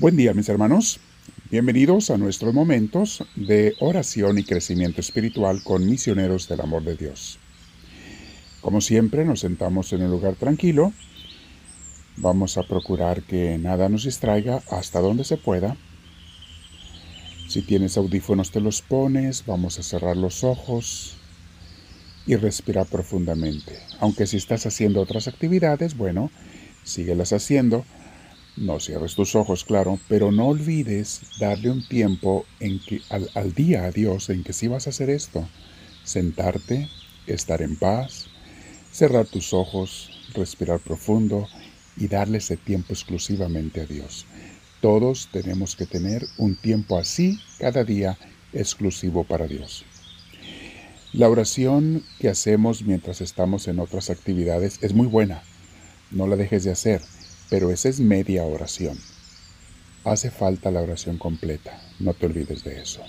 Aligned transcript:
Buen 0.00 0.14
día 0.14 0.32
mis 0.32 0.48
hermanos, 0.48 1.00
bienvenidos 1.50 2.10
a 2.10 2.18
nuestros 2.18 2.54
momentos 2.54 3.24
de 3.34 3.74
oración 3.80 4.38
y 4.38 4.44
crecimiento 4.44 5.00
espiritual 5.00 5.60
con 5.64 5.90
misioneros 5.90 6.46
del 6.46 6.60
amor 6.60 6.84
de 6.84 6.94
Dios. 6.94 7.40
Como 8.60 8.80
siempre 8.80 9.24
nos 9.24 9.40
sentamos 9.40 9.92
en 9.92 10.02
un 10.02 10.12
lugar 10.12 10.36
tranquilo, 10.36 10.92
vamos 12.16 12.58
a 12.58 12.62
procurar 12.62 13.24
que 13.24 13.58
nada 13.58 13.88
nos 13.88 14.04
distraiga 14.04 14.62
hasta 14.70 15.00
donde 15.00 15.24
se 15.24 15.36
pueda. 15.36 15.76
Si 17.48 17.62
tienes 17.62 17.96
audífonos 17.96 18.52
te 18.52 18.60
los 18.60 18.82
pones, 18.82 19.46
vamos 19.46 19.80
a 19.80 19.82
cerrar 19.82 20.16
los 20.16 20.44
ojos 20.44 21.16
y 22.24 22.36
respirar 22.36 22.86
profundamente. 22.86 23.80
Aunque 23.98 24.28
si 24.28 24.36
estás 24.36 24.64
haciendo 24.64 25.00
otras 25.00 25.26
actividades, 25.26 25.96
bueno, 25.96 26.30
síguelas 26.84 27.32
haciendo 27.32 27.84
no 28.60 28.80
cierres 28.80 29.14
tus 29.14 29.34
ojos, 29.34 29.64
claro, 29.64 29.98
pero 30.08 30.32
no 30.32 30.48
olvides 30.48 31.22
darle 31.38 31.70
un 31.70 31.86
tiempo 31.86 32.44
que, 32.58 33.00
al, 33.08 33.54
día 33.54 33.84
a 33.84 33.90
Dios 33.90 34.30
en 34.30 34.42
que 34.42 34.52
sí 34.52 34.68
vas 34.68 34.86
a 34.86 34.90
hacer 34.90 35.10
esto. 35.10 35.48
Sentarte, 36.04 36.88
estar 37.26 37.62
en 37.62 37.76
paz, 37.76 38.26
cerrar 38.92 39.26
tus 39.26 39.52
ojos, 39.52 40.10
respirar 40.34 40.80
profundo 40.80 41.48
y 41.96 42.08
darle 42.08 42.38
ese 42.38 42.56
tiempo 42.56 42.92
exclusivamente 42.92 43.80
a 43.80 43.86
Dios. 43.86 44.26
Todos 44.80 45.28
tenemos 45.32 45.76
que 45.76 45.86
tener 45.86 46.24
un 46.36 46.56
tiempo 46.56 46.98
así 46.98 47.38
cada 47.58 47.84
día 47.84 48.18
exclusivo 48.52 49.24
para 49.24 49.46
Dios. 49.46 49.84
La 51.12 51.28
oración 51.28 52.04
que 52.18 52.28
hacemos 52.28 52.82
mientras 52.82 53.20
estamos 53.20 53.66
en 53.68 53.80
otras 53.80 54.10
actividades 54.10 54.78
es 54.82 54.94
muy 54.94 55.06
buena. 55.06 55.42
No 56.10 56.26
la 56.26 56.36
dejes 56.36 56.64
de 56.64 56.70
hacer 56.70 57.02
pero 57.50 57.70
esa 57.70 57.88
es 57.88 58.00
media 58.00 58.44
oración. 58.44 58.98
Hace 60.04 60.30
falta 60.30 60.70
la 60.70 60.80
oración 60.80 61.18
completa, 61.18 61.80
no 61.98 62.14
te 62.14 62.26
olvides 62.26 62.64
de 62.64 62.80
eso. 62.80 63.02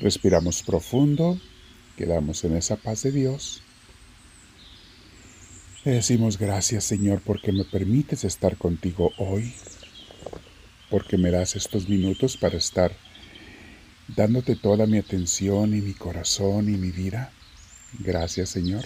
Respiramos 0.00 0.62
profundo, 0.62 1.38
quedamos 1.96 2.44
en 2.44 2.56
esa 2.56 2.76
paz 2.76 3.02
de 3.02 3.12
Dios. 3.12 3.62
Le 5.84 5.92
decimos 5.92 6.38
gracias 6.38 6.84
Señor 6.84 7.22
porque 7.24 7.52
me 7.52 7.64
permites 7.64 8.24
estar 8.24 8.56
contigo 8.56 9.12
hoy, 9.18 9.54
porque 10.90 11.16
me 11.16 11.30
das 11.30 11.56
estos 11.56 11.88
minutos 11.88 12.36
para 12.36 12.58
estar 12.58 12.92
dándote 14.08 14.56
toda 14.56 14.86
mi 14.86 14.98
atención 14.98 15.74
y 15.74 15.80
mi 15.80 15.94
corazón 15.94 16.68
y 16.68 16.76
mi 16.76 16.90
vida. 16.90 17.32
Gracias 17.98 18.50
Señor. 18.50 18.84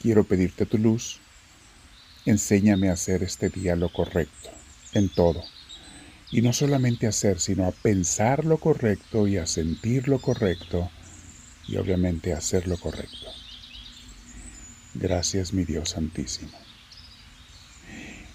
Quiero 0.00 0.24
pedirte 0.24 0.66
tu 0.66 0.78
luz 0.78 1.20
Enséñame 2.26 2.88
a 2.88 2.94
hacer 2.94 3.22
este 3.22 3.50
día 3.50 3.76
lo 3.76 3.88
correcto, 3.92 4.50
en 4.94 5.08
todo. 5.08 5.44
Y 6.32 6.42
no 6.42 6.52
solamente 6.52 7.06
a 7.06 7.10
hacer, 7.10 7.38
sino 7.38 7.66
a 7.66 7.70
pensar 7.70 8.44
lo 8.44 8.58
correcto 8.58 9.28
y 9.28 9.36
a 9.36 9.46
sentir 9.46 10.08
lo 10.08 10.18
correcto 10.18 10.90
y 11.68 11.76
obviamente 11.76 12.32
a 12.32 12.38
hacer 12.38 12.66
lo 12.66 12.78
correcto. 12.78 13.28
Gracias 14.94 15.52
mi 15.52 15.64
Dios 15.64 15.90
Santísimo. 15.90 16.50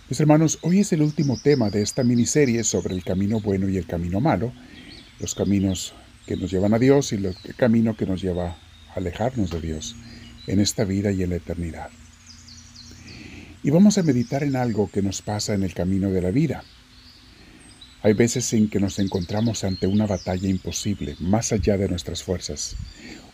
Mis 0.10 0.22
hermanos, 0.22 0.60
hoy 0.62 0.80
es 0.80 0.94
el 0.94 1.02
último 1.02 1.38
tema 1.42 1.70
de 1.70 1.82
esta 1.82 2.06
miniserie 2.06 2.64
sobre 2.64 2.96
el 2.96 3.04
camino 3.04 3.42
bueno 3.42 3.68
y 3.68 3.76
el 3.76 3.88
camino 3.88 4.22
malo, 4.22 4.54
los 5.20 5.36
caminos 5.36 5.94
que 6.26 6.38
nos 6.38 6.50
llevan 6.50 6.74
a 6.74 6.80
Dios 6.80 7.12
y 7.12 7.16
el 7.16 7.36
camino 7.58 7.98
que 7.98 8.06
nos 8.06 8.22
lleva 8.22 8.52
a 8.52 8.58
alejarnos 8.96 9.52
de 9.52 9.60
Dios 9.60 9.98
en 10.48 10.62
esta 10.62 10.86
vida 10.86 11.12
y 11.12 11.24
en 11.24 11.32
la 11.32 11.36
eternidad. 11.36 11.90
Y 13.64 13.70
vamos 13.70 14.00
a 14.00 14.04
meditar 14.04 14.44
en 14.44 14.56
algo 14.56 14.90
que 14.90 15.04
nos 15.04 15.22
pasa 15.22 15.54
en 15.54 15.62
el 15.62 15.76
camino 15.76 16.10
de 16.10 16.22
la 16.22 16.32
vida. 16.32 16.64
Hay 18.02 18.14
veces 18.14 18.52
en 18.54 18.70
que 18.70 18.80
nos 18.80 18.98
encontramos 18.98 19.64
ante 19.64 19.86
una 19.86 20.08
batalla 20.08 20.50
imposible, 20.50 21.16
más 21.20 21.52
allá 21.52 21.78
de 21.78 21.88
nuestras 21.88 22.24
fuerzas, 22.24 22.76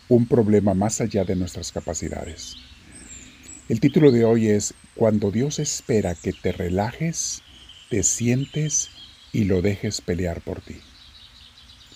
un 0.09 0.25
problema 0.25 0.73
más 0.73 0.99
allá 0.99 1.23
de 1.23 1.37
nuestras 1.37 1.71
capacidades. 1.71 2.57
El 3.69 3.79
título 3.79 4.11
de 4.11 4.25
hoy 4.25 4.47
es 4.47 4.73
Cuando 4.95 5.31
Dios 5.31 5.59
espera 5.59 6.13
que 6.15 6.33
te 6.33 6.51
relajes, 6.51 7.41
te 7.89 8.03
sientes 8.03 8.89
y 9.31 9.45
lo 9.45 9.61
dejes 9.61 10.01
pelear 10.01 10.41
por 10.41 10.59
ti. 10.59 10.75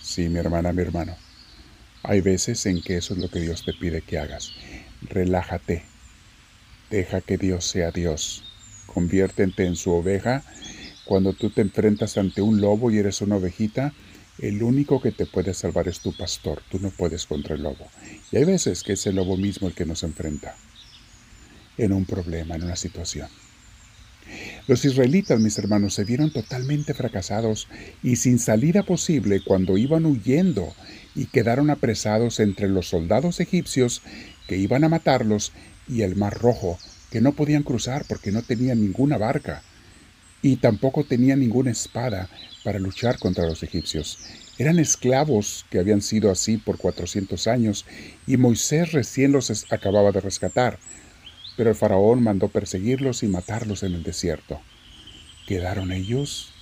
Sí, 0.01 0.29
mi 0.29 0.39
hermana, 0.39 0.71
mi 0.71 0.81
hermano. 0.81 1.17
Hay 2.03 2.21
veces 2.21 2.65
en 2.65 2.81
que 2.81 2.95
eso 2.95 3.13
es 3.13 3.19
lo 3.19 3.29
que 3.29 3.41
Dios 3.41 3.65
te 3.65 3.73
pide 3.73 4.01
que 4.01 4.19
hagas. 4.19 4.53
Relájate, 5.01 5.83
Deja 6.91 7.21
que 7.21 7.37
Dios 7.37 7.65
sea 7.65 7.91
Dios. 7.91 8.43
Conviértete 8.85 9.65
en 9.65 9.77
su 9.77 9.91
oveja. 9.91 10.43
Cuando 11.05 11.31
tú 11.31 11.49
te 11.49 11.61
enfrentas 11.61 12.17
ante 12.17 12.41
un 12.41 12.59
lobo 12.59 12.91
y 12.91 12.97
eres 12.97 13.21
una 13.21 13.37
ovejita, 13.37 13.93
el 14.39 14.61
único 14.61 15.01
que 15.01 15.13
te 15.13 15.25
puede 15.25 15.53
salvar 15.53 15.87
es 15.87 16.01
tu 16.01 16.15
pastor. 16.15 16.61
Tú 16.69 16.79
no 16.79 16.89
puedes 16.89 17.25
contra 17.25 17.55
el 17.55 17.63
lobo. 17.63 17.87
Y 18.33 18.37
hay 18.37 18.43
veces 18.43 18.83
que 18.83 18.93
es 18.93 19.07
el 19.07 19.15
lobo 19.15 19.37
mismo 19.37 19.69
el 19.69 19.73
que 19.73 19.85
nos 19.85 20.03
enfrenta 20.03 20.57
en 21.77 21.93
un 21.93 22.03
problema, 22.03 22.55
en 22.55 22.63
una 22.63 22.75
situación. 22.75 23.29
Los 24.67 24.83
israelitas, 24.83 25.39
mis 25.39 25.57
hermanos, 25.57 25.93
se 25.93 26.03
vieron 26.03 26.31
totalmente 26.31 26.93
fracasados 26.93 27.69
y 28.03 28.17
sin 28.17 28.37
salida 28.37 28.83
posible 28.83 29.41
cuando 29.45 29.77
iban 29.77 30.05
huyendo 30.05 30.73
y 31.15 31.25
quedaron 31.27 31.69
apresados 31.69 32.41
entre 32.41 32.67
los 32.67 32.89
soldados 32.89 33.39
egipcios 33.39 34.01
que 34.47 34.57
iban 34.57 34.83
a 34.83 34.89
matarlos 34.89 35.53
y 35.87 36.01
el 36.01 36.15
Mar 36.15 36.37
Rojo, 36.39 36.79
que 37.09 37.21
no 37.21 37.33
podían 37.33 37.63
cruzar 37.63 38.05
porque 38.07 38.31
no 38.31 38.41
tenían 38.41 38.81
ninguna 38.81 39.17
barca 39.17 39.63
y 40.41 40.55
tampoco 40.57 41.03
tenían 41.03 41.39
ninguna 41.39 41.71
espada 41.71 42.29
para 42.63 42.79
luchar 42.79 43.19
contra 43.19 43.45
los 43.45 43.63
egipcios. 43.63 44.19
Eran 44.57 44.79
esclavos 44.79 45.65
que 45.69 45.79
habían 45.79 46.01
sido 46.01 46.31
así 46.31 46.57
por 46.57 46.77
400 46.77 47.47
años 47.47 47.85
y 48.27 48.37
Moisés 48.37 48.91
recién 48.91 49.31
los 49.31 49.65
acababa 49.71 50.11
de 50.11 50.21
rescatar, 50.21 50.79
pero 51.57 51.69
el 51.69 51.75
faraón 51.75 52.23
mandó 52.23 52.47
perseguirlos 52.47 53.23
y 53.23 53.27
matarlos 53.27 53.83
en 53.83 53.93
el 53.93 54.03
desierto. 54.03 54.59
Quedaron 55.47 55.91
ellos 55.91 56.53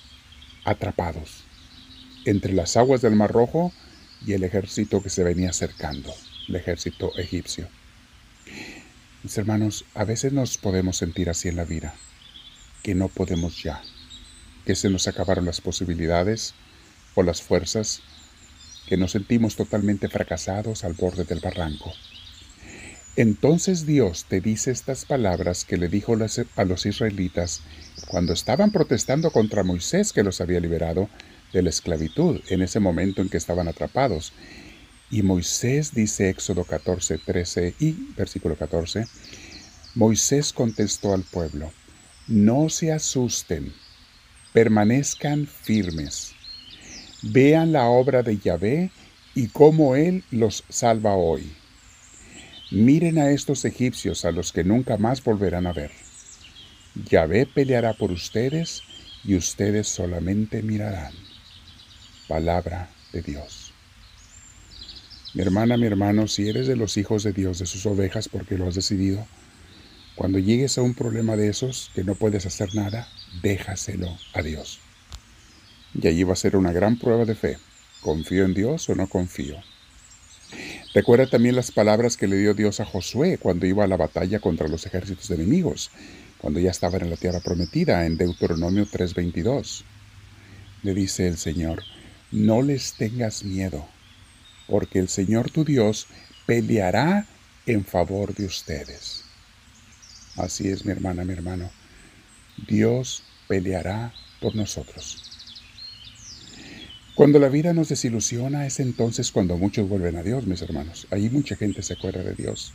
atrapados 0.65 1.43
entre 2.25 2.53
las 2.53 2.77
aguas 2.77 3.01
del 3.01 3.15
Mar 3.15 3.31
Rojo 3.31 3.71
y 4.25 4.33
el 4.33 4.43
ejército 4.43 5.01
que 5.01 5.09
se 5.09 5.23
venía 5.23 5.49
acercando, 5.49 6.13
el 6.47 6.55
ejército 6.55 7.11
egipcio. 7.17 7.67
Hermanos, 9.37 9.85
a 9.93 10.05
veces 10.05 10.33
nos 10.33 10.57
podemos 10.57 10.97
sentir 10.97 11.29
así 11.29 11.49
en 11.49 11.55
la 11.55 11.63
vida, 11.63 11.93
que 12.81 12.95
no 12.95 13.09
podemos 13.09 13.61
ya, 13.61 13.81
que 14.65 14.75
se 14.75 14.89
nos 14.89 15.07
acabaron 15.07 15.45
las 15.45 15.61
posibilidades 15.61 16.55
o 17.15 17.21
las 17.21 17.41
fuerzas, 17.41 18.01
que 18.87 18.97
nos 18.97 19.11
sentimos 19.11 19.55
totalmente 19.55 20.09
fracasados 20.09 20.83
al 20.83 20.93
borde 20.93 21.25
del 21.25 21.41
barranco. 21.41 21.93
Entonces 23.15 23.85
Dios 23.85 24.25
te 24.27 24.41
dice 24.41 24.71
estas 24.71 25.05
palabras 25.05 25.63
que 25.63 25.77
le 25.77 25.89
dijo 25.89 26.15
a 26.55 26.65
los 26.65 26.85
israelitas 26.85 27.61
cuando 28.07 28.33
estaban 28.33 28.71
protestando 28.71 29.31
contra 29.31 29.63
Moisés 29.63 30.11
que 30.11 30.23
los 30.23 30.41
había 30.41 30.59
liberado 30.59 31.09
de 31.53 31.61
la 31.61 31.69
esclavitud 31.69 32.41
en 32.49 32.61
ese 32.61 32.79
momento 32.79 33.21
en 33.21 33.29
que 33.29 33.37
estaban 33.37 33.67
atrapados 33.67 34.33
y 35.11 35.23
Moisés 35.23 35.93
dice 35.93 36.29
Éxodo 36.29 36.63
14, 36.63 37.17
13 37.17 37.75
y 37.79 37.91
versículo 38.15 38.55
14, 38.55 39.05
Moisés 39.95 40.53
contestó 40.53 41.13
al 41.13 41.23
pueblo, 41.23 41.71
no 42.27 42.69
se 42.69 42.91
asusten, 42.91 43.73
permanezcan 44.53 45.47
firmes, 45.47 46.33
vean 47.23 47.71
la 47.71 47.85
obra 47.85 48.21
de 48.21 48.37
Yahvé 48.37 48.91
y 49.33 49.47
cómo 49.47 49.95
Él 49.95 50.23
los 50.31 50.63
salva 50.69 51.15
hoy. 51.15 51.51
Miren 52.71 53.17
a 53.17 53.31
estos 53.31 53.65
egipcios 53.65 54.25
a 54.25 54.31
los 54.31 54.51
que 54.53 54.63
nunca 54.63 54.97
más 54.97 55.23
volverán 55.23 55.65
a 55.65 55.73
ver. 55.73 55.91
Yahvé 57.09 57.47
peleará 57.47 57.93
por 57.93 58.11
ustedes 58.11 58.83
y 59.23 59.35
ustedes 59.35 59.87
solamente 59.87 60.61
mirarán. 60.61 61.13
Palabra 62.27 62.89
de 63.11 63.23
Dios. 63.23 63.68
Mi 65.35 65.43
hermana, 65.43 65.77
mi 65.77 65.85
hermano, 65.85 66.27
si 66.27 66.49
eres 66.49 66.65
de 66.65 66.75
los 66.75 66.97
hijos 66.97 67.21
de 67.21 67.33
Dios, 67.33 67.59
de 67.59 67.67
sus 67.67 67.85
ovejas, 67.85 68.27
porque 68.29 68.57
lo 68.57 68.67
has 68.67 68.73
decidido, 68.73 69.27
cuando 70.15 70.39
llegues 70.39 70.79
a 70.79 70.81
un 70.81 70.95
problema 70.95 71.35
de 71.35 71.49
esos 71.49 71.91
que 71.93 72.03
no 72.03 72.15
puedes 72.15 72.47
hacer 72.47 72.73
nada, 72.73 73.07
déjaselo 73.43 74.17
a 74.33 74.41
Dios. 74.41 74.79
Y 75.93 76.07
allí 76.07 76.23
va 76.23 76.33
a 76.33 76.35
ser 76.35 76.55
una 76.55 76.71
gran 76.71 76.97
prueba 76.97 77.25
de 77.25 77.35
fe. 77.35 77.57
¿Confío 78.01 78.43
en 78.43 78.55
Dios 78.55 78.89
o 78.89 78.95
no 78.95 79.07
confío? 79.07 79.57
Recuerda 80.95 81.29
también 81.29 81.55
las 81.55 81.71
palabras 81.71 82.17
que 82.17 82.27
le 82.27 82.37
dio 82.37 82.55
Dios 82.55 82.79
a 82.79 82.85
Josué 82.85 83.37
cuando 83.37 83.67
iba 83.67 83.83
a 83.83 83.87
la 83.87 83.97
batalla 83.97 84.39
contra 84.39 84.67
los 84.67 84.87
ejércitos 84.87 85.29
enemigos, 85.29 85.91
cuando 86.39 86.59
ya 86.59 86.71
estaban 86.71 87.03
en 87.03 87.11
la 87.11 87.17
tierra 87.17 87.39
prometida, 87.39 88.07
en 88.07 88.17
Deuteronomio 88.17 88.87
3:22. 88.87 89.83
Le 90.81 90.95
dice 90.95 91.27
el 91.27 91.37
Señor, 91.37 91.83
no 92.31 92.63
les 92.63 92.93
tengas 92.93 93.43
miedo 93.43 93.87
porque 94.69 94.99
el 94.99 95.09
Señor 95.09 95.49
tu 95.49 95.65
Dios 95.65 96.07
peleará 96.45 97.25
en 97.65 97.83
favor 97.83 98.35
de 98.35 98.45
ustedes. 98.45 99.23
Así 100.35 100.69
es, 100.69 100.85
mi 100.85 100.91
hermana, 100.91 101.25
mi 101.25 101.33
hermano. 101.33 101.69
Dios 102.67 103.23
peleará 103.47 104.13
por 104.39 104.55
nosotros. 104.55 105.23
Cuando 107.15 107.39
la 107.39 107.49
vida 107.49 107.73
nos 107.73 107.89
desilusiona 107.89 108.65
es 108.65 108.79
entonces 108.79 109.31
cuando 109.31 109.57
muchos 109.57 109.89
vuelven 109.89 110.15
a 110.15 110.23
Dios, 110.23 110.47
mis 110.47 110.61
hermanos. 110.61 111.07
Ahí 111.11 111.29
mucha 111.29 111.57
gente 111.57 111.81
se 111.81 111.93
acuerda 111.93 112.23
de 112.23 112.33
Dios. 112.33 112.73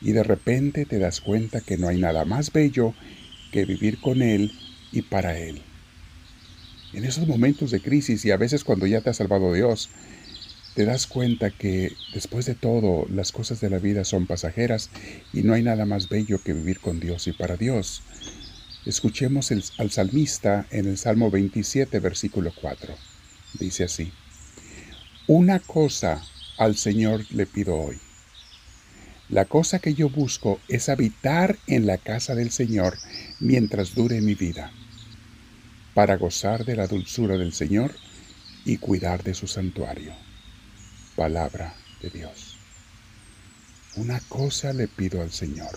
Y 0.00 0.12
de 0.12 0.24
repente 0.24 0.86
te 0.86 0.98
das 0.98 1.20
cuenta 1.20 1.60
que 1.60 1.76
no 1.76 1.88
hay 1.88 2.00
nada 2.00 2.24
más 2.24 2.52
bello 2.52 2.94
que 3.52 3.64
vivir 3.64 4.00
con 4.00 4.22
Él 4.22 4.52
y 4.90 5.02
para 5.02 5.38
Él. 5.38 5.62
En 6.92 7.04
esos 7.04 7.28
momentos 7.28 7.70
de 7.70 7.80
crisis 7.80 8.24
y 8.24 8.30
a 8.30 8.36
veces 8.36 8.64
cuando 8.64 8.86
ya 8.86 9.02
te 9.02 9.10
ha 9.10 9.14
salvado 9.14 9.52
Dios, 9.52 9.90
te 10.74 10.84
das 10.84 11.06
cuenta 11.06 11.50
que 11.50 11.92
después 12.14 12.46
de 12.46 12.54
todo 12.54 13.06
las 13.10 13.32
cosas 13.32 13.60
de 13.60 13.70
la 13.70 13.78
vida 13.78 14.04
son 14.04 14.26
pasajeras 14.26 14.90
y 15.32 15.42
no 15.42 15.54
hay 15.54 15.62
nada 15.62 15.86
más 15.86 16.08
bello 16.08 16.40
que 16.42 16.52
vivir 16.52 16.80
con 16.80 17.00
Dios 17.00 17.26
y 17.26 17.32
para 17.32 17.56
Dios. 17.56 18.02
Escuchemos 18.86 19.50
al 19.78 19.90
salmista 19.90 20.66
en 20.70 20.86
el 20.86 20.96
Salmo 20.96 21.30
27, 21.30 21.98
versículo 21.98 22.52
4. 22.60 22.94
Dice 23.58 23.84
así, 23.84 24.12
una 25.26 25.58
cosa 25.58 26.22
al 26.56 26.76
Señor 26.76 27.24
le 27.30 27.46
pido 27.46 27.76
hoy. 27.76 27.98
La 29.28 29.44
cosa 29.44 29.78
que 29.78 29.94
yo 29.94 30.08
busco 30.08 30.58
es 30.68 30.88
habitar 30.88 31.58
en 31.66 31.86
la 31.86 31.98
casa 31.98 32.34
del 32.34 32.50
Señor 32.50 32.96
mientras 33.40 33.94
dure 33.94 34.22
mi 34.22 34.34
vida, 34.34 34.72
para 35.92 36.16
gozar 36.16 36.64
de 36.64 36.76
la 36.76 36.86
dulzura 36.86 37.36
del 37.36 37.52
Señor 37.52 37.94
y 38.64 38.78
cuidar 38.78 39.22
de 39.22 39.34
su 39.34 39.46
santuario. 39.46 40.27
Palabra 41.18 41.74
de 42.00 42.10
Dios. 42.10 42.56
Una 43.96 44.20
cosa 44.28 44.72
le 44.72 44.86
pido 44.86 45.20
al 45.20 45.32
Señor, 45.32 45.76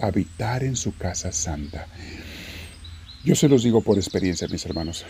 habitar 0.00 0.64
en 0.64 0.74
su 0.74 0.96
casa 0.96 1.30
santa. 1.30 1.86
Yo 3.22 3.36
se 3.36 3.48
los 3.48 3.62
digo 3.62 3.82
por 3.82 3.98
experiencia, 3.98 4.48
mis 4.48 4.66
hermanos. 4.66 5.06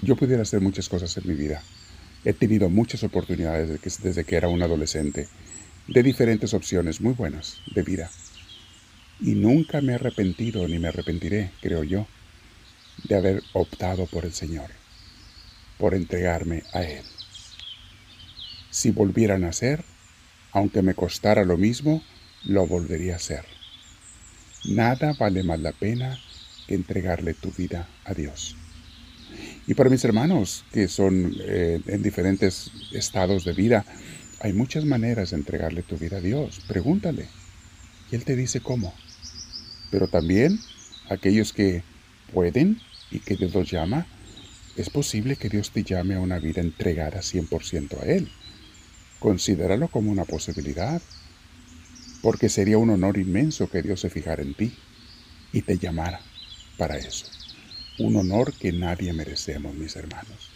Yo 0.00 0.16
pudiera 0.16 0.40
hacer 0.40 0.62
muchas 0.62 0.88
cosas 0.88 1.14
en 1.18 1.28
mi 1.28 1.34
vida. 1.34 1.62
He 2.24 2.32
tenido 2.32 2.70
muchas 2.70 3.04
oportunidades 3.04 3.78
desde 4.02 4.24
que, 4.24 4.36
era 4.36 4.48
un 4.48 4.62
adolescente, 4.62 5.28
de 5.86 6.02
diferentes 6.02 6.54
opciones 6.54 7.02
muy 7.02 7.12
buenas 7.12 7.58
de 7.74 7.82
vida. 7.82 8.10
Y 9.20 9.34
nunca 9.34 9.82
me 9.82 9.92
he 9.92 9.96
arrepentido 9.96 10.66
ni 10.66 10.78
me 10.78 10.88
arrepentiré, 10.88 11.50
creo 11.60 11.84
yo, 11.84 12.06
de 13.06 13.16
haber 13.16 13.42
optado 13.52 14.06
por 14.06 14.24
el 14.24 14.32
Señor, 14.32 14.70
por 15.76 15.92
entregarme 15.92 16.62
a 16.72 16.84
Él. 16.84 17.04
Si 18.74 18.90
volviera 18.90 19.36
a 19.36 19.38
nacer, 19.38 19.84
aunque 20.50 20.82
me 20.82 20.96
costara 20.96 21.44
lo 21.44 21.56
mismo, 21.56 22.02
lo 22.42 22.66
volvería 22.66 23.12
a 23.12 23.16
hacer. 23.18 23.44
Nada 24.64 25.12
vale 25.12 25.44
más 25.44 25.60
la 25.60 25.70
pena 25.70 26.18
que 26.66 26.74
entregarle 26.74 27.34
tu 27.34 27.52
vida 27.52 27.88
a 28.04 28.14
Dios. 28.14 28.56
Y 29.68 29.74
para 29.74 29.90
mis 29.90 30.04
hermanos 30.04 30.64
que 30.72 30.88
son 30.88 31.36
eh, 31.42 31.82
en 31.86 32.02
diferentes 32.02 32.72
estados 32.90 33.44
de 33.44 33.52
vida, 33.52 33.84
hay 34.40 34.52
muchas 34.52 34.84
maneras 34.84 35.30
de 35.30 35.36
entregarle 35.36 35.82
tu 35.82 35.96
vida 35.96 36.16
a 36.16 36.20
Dios. 36.20 36.60
Pregúntale. 36.66 37.28
Y 38.10 38.16
Él 38.16 38.24
te 38.24 38.34
dice 38.34 38.58
cómo. 38.58 38.92
Pero 39.92 40.08
también 40.08 40.58
aquellos 41.10 41.52
que 41.52 41.84
pueden 42.32 42.80
y 43.12 43.20
que 43.20 43.36
Dios 43.36 43.54
los 43.54 43.70
llama, 43.70 44.08
es 44.74 44.90
posible 44.90 45.36
que 45.36 45.48
Dios 45.48 45.70
te 45.70 45.84
llame 45.84 46.16
a 46.16 46.20
una 46.20 46.40
vida 46.40 46.60
entregada 46.60 47.20
100% 47.20 48.02
a 48.02 48.06
Él. 48.06 48.28
Considéralo 49.24 49.88
como 49.88 50.12
una 50.12 50.26
posibilidad, 50.26 51.00
porque 52.20 52.50
sería 52.50 52.76
un 52.76 52.90
honor 52.90 53.16
inmenso 53.16 53.70
que 53.70 53.80
Dios 53.80 54.00
se 54.00 54.10
fijara 54.10 54.42
en 54.42 54.52
ti 54.52 54.74
y 55.50 55.62
te 55.62 55.78
llamara 55.78 56.20
para 56.76 56.98
eso 56.98 57.24
un 57.98 58.16
honor 58.16 58.52
que 58.52 58.70
nadie 58.70 59.14
merecemos, 59.14 59.74
mis 59.76 59.96
hermanos. 59.96 60.50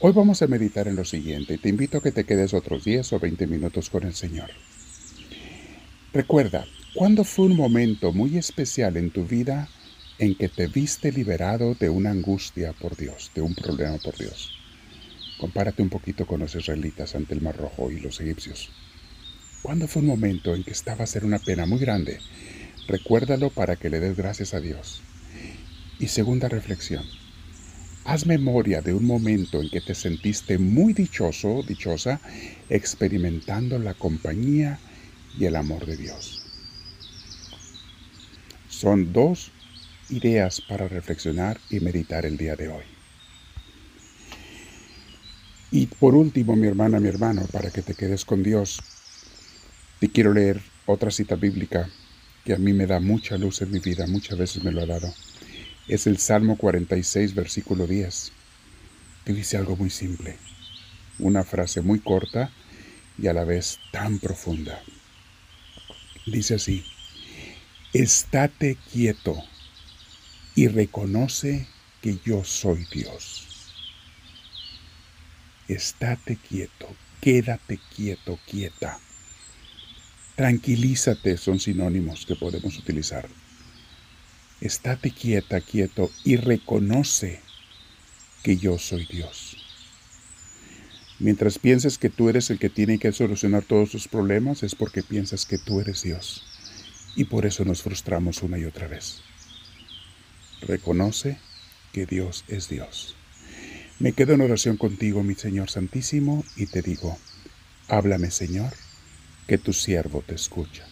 Hoy 0.00 0.12
vamos 0.14 0.40
a 0.40 0.46
meditar 0.46 0.88
en 0.88 0.96
lo 0.96 1.04
siguiente 1.04 1.52
y 1.52 1.58
te 1.58 1.68
invito 1.68 1.98
a 1.98 2.02
que 2.02 2.10
te 2.10 2.24
quedes 2.24 2.54
otros 2.54 2.84
10 2.84 3.12
o 3.12 3.20
20 3.20 3.46
minutos 3.48 3.90
con 3.90 4.04
el 4.04 4.14
Señor. 4.14 4.48
Recuerda, 6.14 6.64
¿cuándo 6.94 7.24
fue 7.24 7.48
un 7.48 7.56
momento 7.56 8.14
muy 8.14 8.38
especial 8.38 8.96
en 8.96 9.10
tu 9.10 9.26
vida 9.26 9.68
en 10.18 10.34
que 10.36 10.48
te 10.48 10.68
viste 10.68 11.12
liberado 11.12 11.74
de 11.74 11.90
una 11.90 12.12
angustia 12.12 12.72
por 12.72 12.96
Dios, 12.96 13.30
de 13.34 13.42
un 13.42 13.54
problema 13.54 13.98
por 13.98 14.16
Dios? 14.16 14.61
Compárate 15.42 15.82
un 15.82 15.88
poquito 15.88 16.24
con 16.24 16.38
los 16.38 16.54
israelitas 16.54 17.16
ante 17.16 17.34
el 17.34 17.40
Mar 17.40 17.56
Rojo 17.56 17.90
y 17.90 17.98
los 17.98 18.20
egipcios. 18.20 18.70
¿Cuándo 19.60 19.88
fue 19.88 20.00
un 20.00 20.06
momento 20.06 20.54
en 20.54 20.62
que 20.62 20.70
estabas 20.70 21.16
en 21.16 21.24
una 21.24 21.40
pena 21.40 21.66
muy 21.66 21.80
grande? 21.80 22.20
Recuérdalo 22.86 23.50
para 23.50 23.74
que 23.74 23.90
le 23.90 23.98
des 23.98 24.16
gracias 24.16 24.54
a 24.54 24.60
Dios. 24.60 25.02
Y 25.98 26.06
segunda 26.06 26.48
reflexión. 26.48 27.04
Haz 28.04 28.24
memoria 28.24 28.82
de 28.82 28.94
un 28.94 29.04
momento 29.04 29.60
en 29.60 29.68
que 29.68 29.80
te 29.80 29.96
sentiste 29.96 30.58
muy 30.58 30.92
dichoso, 30.92 31.64
dichosa, 31.66 32.20
experimentando 32.68 33.80
la 33.80 33.94
compañía 33.94 34.78
y 35.36 35.46
el 35.46 35.56
amor 35.56 35.86
de 35.86 35.96
Dios. 35.96 36.46
Son 38.68 39.12
dos 39.12 39.50
ideas 40.08 40.60
para 40.68 40.86
reflexionar 40.86 41.58
y 41.68 41.80
meditar 41.80 42.26
el 42.26 42.36
día 42.36 42.54
de 42.54 42.68
hoy. 42.68 43.01
Y 45.72 45.86
por 45.86 46.14
último, 46.14 46.54
mi 46.54 46.68
hermana, 46.68 47.00
mi 47.00 47.08
hermano, 47.08 47.42
para 47.50 47.70
que 47.70 47.82
te 47.82 47.94
quedes 47.94 48.24
con 48.24 48.44
Dios, 48.44 48.78
te 49.98 50.08
quiero 50.08 50.32
leer 50.32 50.62
otra 50.86 51.10
cita 51.10 51.34
bíblica 51.34 51.88
que 52.44 52.54
a 52.54 52.58
mí 52.58 52.72
me 52.72 52.86
da 52.86 53.00
mucha 53.00 53.36
luz 53.36 53.62
en 53.62 53.72
mi 53.72 53.80
vida, 53.80 54.06
muchas 54.06 54.38
veces 54.38 54.62
me 54.62 54.70
lo 54.70 54.82
ha 54.82 54.86
dado 54.86 55.12
es 55.88 56.06
el 56.06 56.18
Salmo 56.18 56.56
46, 56.56 57.34
versículo 57.34 57.86
10, 57.86 58.32
que 59.24 59.32
dice 59.32 59.56
algo 59.56 59.76
muy 59.76 59.90
simple, 59.90 60.36
una 61.18 61.44
frase 61.44 61.80
muy 61.80 61.98
corta 62.00 62.52
y 63.18 63.26
a 63.26 63.32
la 63.32 63.44
vez 63.44 63.78
tan 63.90 64.18
profunda. 64.18 64.80
Dice 66.24 66.54
así, 66.54 66.84
estate 67.92 68.78
quieto 68.92 69.36
y 70.54 70.68
reconoce 70.68 71.66
que 72.00 72.18
yo 72.24 72.44
soy 72.44 72.86
Dios. 72.92 73.51
Estate 75.72 76.36
quieto, 76.36 76.88
quédate 77.20 77.78
quieto, 77.94 78.38
quieta. 78.46 78.98
Tranquilízate 80.36 81.36
son 81.36 81.60
sinónimos 81.60 82.26
que 82.26 82.36
podemos 82.36 82.78
utilizar 82.78 83.28
estate 84.62 85.10
quieta, 85.10 85.60
quieto 85.60 86.10
y 86.24 86.36
reconoce 86.36 87.40
que 88.42 88.56
yo 88.56 88.78
soy 88.78 89.06
Dios. 89.06 89.56
Mientras 91.18 91.58
pienses 91.58 91.98
que 91.98 92.10
tú 92.10 92.28
eres 92.28 92.50
el 92.50 92.58
que 92.58 92.70
tiene 92.70 92.98
que 92.98 93.12
solucionar 93.12 93.64
todos 93.64 93.90
tus 93.90 94.08
problemas, 94.08 94.62
es 94.62 94.74
porque 94.74 95.02
piensas 95.02 95.46
que 95.46 95.58
tú 95.58 95.80
eres 95.80 96.02
Dios. 96.02 96.44
Y 97.16 97.24
por 97.24 97.44
eso 97.44 97.64
nos 97.64 97.82
frustramos 97.82 98.42
una 98.42 98.58
y 98.58 98.64
otra 98.64 98.86
vez. 98.86 99.20
Reconoce 100.62 101.38
que 101.92 102.06
Dios 102.06 102.44
es 102.48 102.68
Dios. 102.68 103.16
Me 104.02 104.14
quedo 104.14 104.32
en 104.32 104.40
oración 104.40 104.78
contigo, 104.78 105.22
mi 105.22 105.36
Señor 105.36 105.70
Santísimo, 105.70 106.44
y 106.56 106.66
te 106.66 106.82
digo, 106.82 107.16
háblame, 107.86 108.32
Señor, 108.32 108.72
que 109.46 109.58
tu 109.58 109.72
siervo 109.72 110.24
te 110.26 110.34
escucha. 110.34 110.88